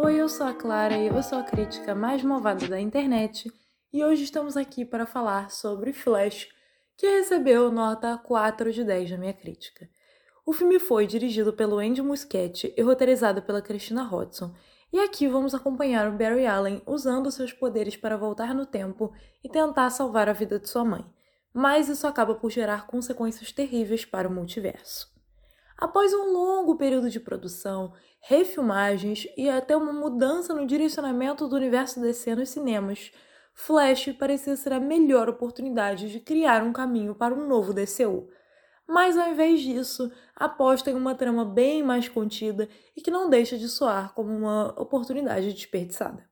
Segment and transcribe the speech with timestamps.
[0.00, 3.52] Oi, eu sou a Clara e eu sou a crítica mais malvada da internet
[3.92, 6.46] e hoje estamos aqui para falar sobre Flash,
[6.96, 9.90] que recebeu nota 4 de 10 na minha crítica.
[10.46, 14.54] O filme foi dirigido pelo Andy Muschietti e roteirizado pela Christina Hodson,
[14.92, 19.12] e aqui vamos acompanhar o Barry Allen usando seus poderes para voltar no tempo
[19.42, 21.04] e tentar salvar a vida de sua mãe,
[21.52, 25.17] mas isso acaba por gerar consequências terríveis para o multiverso.
[25.78, 32.00] Após um longo período de produção, refilmagens e até uma mudança no direcionamento do universo
[32.00, 33.12] DC nos cinemas,
[33.54, 38.28] Flash parecia ser a melhor oportunidade de criar um caminho para um novo DCU.
[38.88, 43.56] Mas ao invés disso, aposta em uma trama bem mais contida e que não deixa
[43.56, 46.28] de soar como uma oportunidade desperdiçada.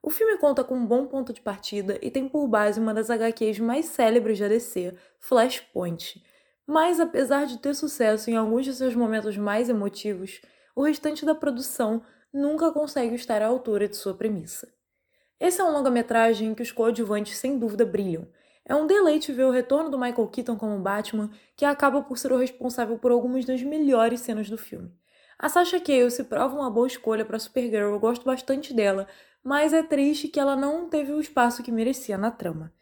[0.00, 3.10] O filme conta com um bom ponto de partida e tem por base uma das
[3.10, 6.22] HQs mais célebres da DC, Flashpoint,
[6.66, 10.40] mas apesar de ter sucesso em alguns de seus momentos mais emotivos,
[10.74, 12.02] o restante da produção
[12.32, 14.68] nunca consegue estar à altura de sua premissa.
[15.38, 18.26] Esse é um longa-metragem em que os coadjuvantes sem dúvida brilham.
[18.64, 22.32] É um deleite ver o retorno do Michael Keaton como Batman, que acaba por ser
[22.32, 24.90] o responsável por algumas das melhores cenas do filme.
[25.38, 29.06] A Sasha Cale se prova uma boa escolha para Supergirl, eu gosto bastante dela,
[29.42, 32.72] mas é triste que ela não teve o espaço que merecia na trama.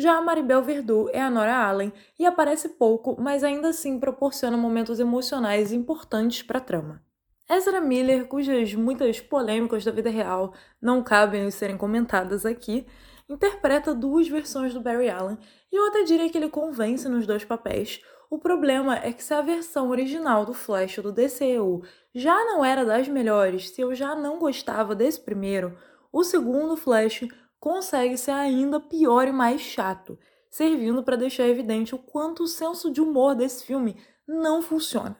[0.00, 4.56] Já a Maribel Verdú é a Nora Allen e aparece pouco, mas ainda assim proporciona
[4.56, 7.02] momentos emocionais importantes para a trama.
[7.50, 12.86] Ezra Miller, cujas muitas polêmicas da vida real não cabem serem comentadas aqui,
[13.28, 15.36] interpreta duas versões do Barry Allen
[15.72, 18.00] e eu até diria que ele convence nos dois papéis.
[18.30, 21.82] O problema é que se a versão original do Flash do DCEU
[22.14, 25.76] já não era das melhores, se eu já não gostava desse primeiro,
[26.12, 27.26] o segundo Flash
[27.60, 30.18] consegue ser ainda pior e mais chato,
[30.50, 35.16] servindo para deixar evidente o quanto o senso de humor desse filme não funciona.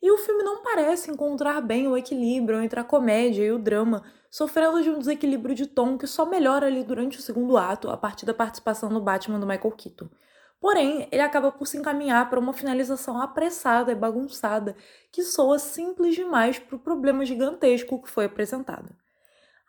[0.00, 4.04] E o filme não parece encontrar bem o equilíbrio entre a comédia e o drama,
[4.30, 7.96] sofrendo de um desequilíbrio de tom que só melhora ali durante o segundo ato, a
[7.96, 10.08] partir da participação do Batman do Michael Keaton.
[10.60, 14.76] Porém, ele acaba por se encaminhar para uma finalização apressada e bagunçada,
[15.10, 18.94] que soa simples demais para o problema gigantesco que foi apresentado.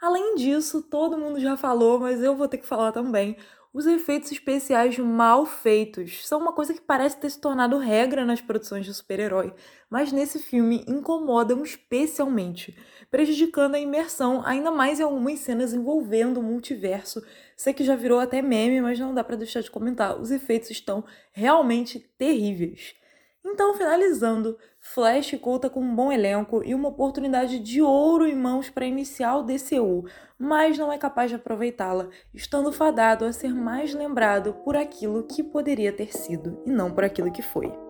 [0.02, 3.36] Além disso, todo mundo já falou, mas eu vou ter que falar também.
[3.72, 8.42] Os efeitos especiais mal feitos são uma coisa que parece ter se tornado regra nas
[8.42, 9.54] produções de super-herói,
[9.90, 12.76] mas nesse filme incomodam especialmente,
[13.12, 17.22] prejudicando a imersão ainda mais em algumas cenas envolvendo o multiverso.
[17.56, 20.20] Sei que já virou até meme, mas não dá para deixar de comentar.
[20.20, 22.96] Os efeitos estão realmente terríveis.
[23.44, 28.70] Então, finalizando, Flash conta com um bom elenco e uma oportunidade de ouro em mãos
[28.70, 30.06] para iniciar o DCU,
[30.38, 35.42] mas não é capaz de aproveitá-la, estando fadado a ser mais lembrado por aquilo que
[35.42, 37.89] poderia ter sido e não por aquilo que foi.